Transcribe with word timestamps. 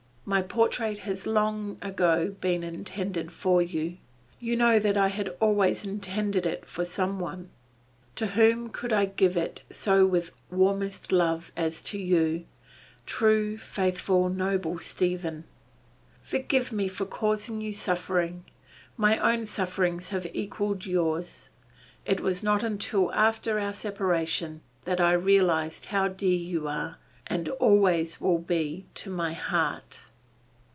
My 0.23 0.43
portrait 0.43 0.99
has 0.99 1.27
long 1.27 1.77
ago 1.81 2.33
been 2.39 2.63
intended 2.63 3.33
for 3.33 3.61
you. 3.61 3.97
You 4.39 4.55
know 4.55 4.79
that 4.79 4.95
I 4.95 5.09
had 5.09 5.27
always 5.41 5.83
intended 5.83 6.45
it 6.45 6.63
for 6.65 6.85
some 6.85 7.19
one. 7.19 7.49
To 8.15 8.27
whom 8.27 8.69
could 8.69 8.93
I 8.93 9.05
give 9.07 9.35
it 9.35 9.63
so 9.71 10.05
with 10.05 10.31
warmest 10.49 11.11
love 11.11 11.51
as 11.57 11.83
to 11.85 11.99
you, 11.99 12.45
true, 13.05 13.57
faithful, 13.57 14.29
noble 14.29 14.79
Stephen. 14.79 15.43
Forgive 16.21 16.71
me 16.71 16.87
for 16.87 17.05
causing 17.05 17.59
you 17.59 17.73
suffering. 17.73 18.45
My 18.95 19.17
own 19.19 19.45
sufferings 19.45 20.09
have 20.09 20.27
equaled 20.33 20.85
yours. 20.85 21.49
It 22.05 22.21
was 22.21 22.41
not 22.41 22.63
until 22.63 23.11
after 23.13 23.59
our 23.59 23.73
separation 23.73 24.61
that 24.85 25.01
I 25.01 25.11
realized 25.11 25.85
how 25.85 26.07
dear 26.07 26.37
you 26.37 26.69
are 26.69 26.99
and 27.27 27.49
always 27.49 28.21
will 28.21 28.39
be 28.39 28.85
to 28.95 29.09
my 29.09 29.33
heart." 29.33 29.99